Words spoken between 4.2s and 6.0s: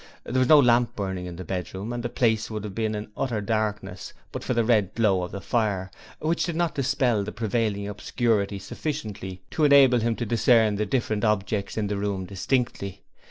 but for the red glow of the fire,